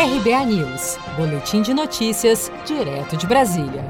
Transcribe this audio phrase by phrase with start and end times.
[0.00, 3.84] RBA News, Boletim de Notícias, direto de Brasília.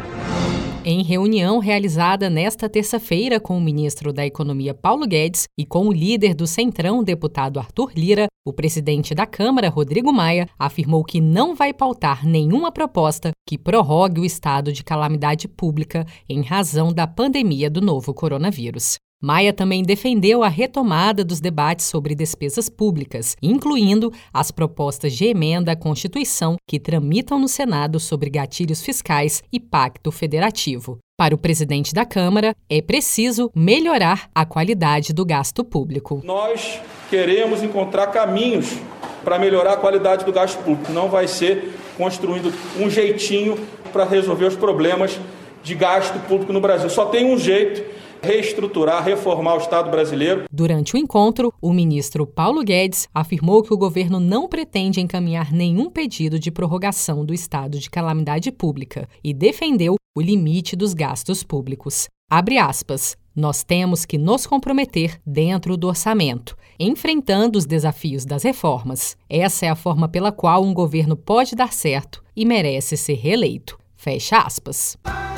[0.84, 5.92] Em reunião realizada nesta terça-feira com o ministro da Economia Paulo Guedes e com o
[5.92, 11.54] líder do Centrão, deputado Arthur Lira, o presidente da Câmara, Rodrigo Maia, afirmou que não
[11.54, 17.70] vai pautar nenhuma proposta que prorrogue o estado de calamidade pública em razão da pandemia
[17.70, 18.98] do novo coronavírus.
[19.22, 25.72] Maia também defendeu a retomada dos debates sobre despesas públicas, incluindo as propostas de emenda
[25.72, 30.96] à Constituição que tramitam no Senado sobre gatilhos fiscais e pacto federativo.
[31.18, 36.22] Para o presidente da Câmara, é preciso melhorar a qualidade do gasto público.
[36.24, 36.80] Nós
[37.10, 38.78] queremos encontrar caminhos
[39.22, 40.90] para melhorar a qualidade do gasto público.
[40.92, 43.58] Não vai ser construindo um jeitinho
[43.92, 45.20] para resolver os problemas
[45.62, 46.88] de gasto público no Brasil.
[46.88, 50.44] Só tem um jeito reestruturar, reformar o Estado brasileiro.
[50.50, 55.90] Durante o encontro, o ministro Paulo Guedes afirmou que o governo não pretende encaminhar nenhum
[55.90, 62.08] pedido de prorrogação do estado de calamidade pública e defendeu o limite dos gastos públicos.
[62.30, 63.16] Abre aspas.
[63.34, 69.16] Nós temos que nos comprometer dentro do orçamento, enfrentando os desafios das reformas.
[69.28, 73.78] Essa é a forma pela qual um governo pode dar certo e merece ser reeleito.
[73.96, 74.96] Fecha aspas.